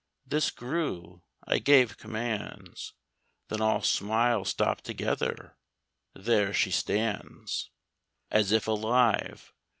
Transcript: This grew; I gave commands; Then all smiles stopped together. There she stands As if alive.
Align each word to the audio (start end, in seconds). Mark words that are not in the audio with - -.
This 0.25 0.49
grew; 0.49 1.21
I 1.45 1.59
gave 1.59 1.95
commands; 1.99 2.93
Then 3.49 3.61
all 3.61 3.83
smiles 3.83 4.49
stopped 4.49 4.83
together. 4.83 5.57
There 6.15 6.55
she 6.55 6.71
stands 6.71 7.69
As 8.31 8.51
if 8.51 8.67
alive. 8.67 9.53